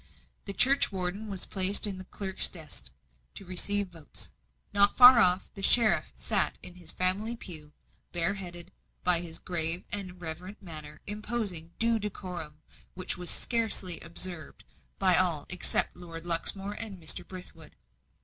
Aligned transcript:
The 0.45 0.53
churchwarden 0.53 1.27
was 1.27 1.45
placed 1.45 1.85
in 1.85 1.99
the 1.99 2.05
clerk's 2.05 2.47
desk 2.49 2.85
to 3.35 3.45
receive 3.45 3.89
votes. 3.89 4.31
Not 4.73 4.97
far 4.97 5.19
off, 5.19 5.51
the 5.53 5.61
sheriff 5.61 6.11
sat 6.15 6.57
in 6.63 6.73
his 6.73 6.91
family 6.91 7.35
pew, 7.35 7.71
bare 8.11 8.33
headed; 8.33 8.71
by 9.03 9.19
his 9.21 9.37
grave 9.37 9.83
and 9.91 10.19
reverent 10.19 10.59
manner 10.59 11.01
imposing 11.05 11.73
due 11.77 11.99
decorum, 11.99 12.63
which 12.95 13.15
was 13.15 13.45
carefully 13.45 13.99
observed 13.99 14.63
by 14.97 15.15
all 15.17 15.45
except 15.49 15.95
Lord 15.95 16.25
Luxmore 16.25 16.73
and 16.79 16.99
Mr. 16.99 17.23
Brithwood. 17.23 17.75